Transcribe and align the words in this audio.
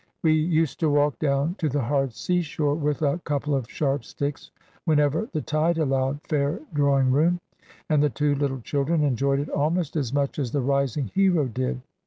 We 0.23 0.31
used 0.33 0.79
to 0.79 0.89
walk 0.89 1.19
down 1.19 1.53
to 1.59 1.69
the 1.69 1.83
hard 1.83 2.11
sea 2.13 2.41
shore, 2.41 2.73
with 2.73 3.03
a 3.03 3.19
couple 3.19 3.53
of 3.53 3.69
sharp 3.69 4.03
sticks, 4.03 4.49
whenever 4.83 5.29
the 5.31 5.43
tide 5.43 5.77
allowed 5.77 6.21
fair 6.23 6.59
drawing 6.73 7.11
room. 7.11 7.39
And 7.87 8.01
the 8.01 8.09
two 8.09 8.33
little 8.33 8.61
children 8.61 9.03
enjoyed 9.03 9.39
it 9.39 9.49
almost 9.49 9.95
as 9.95 10.11
much 10.11 10.39
as 10.39 10.53
the 10.53 10.61
rising 10.61 11.09
hero 11.13 11.45
did. 11.45 11.81